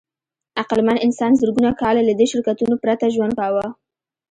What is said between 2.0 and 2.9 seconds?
له دې شرکتونو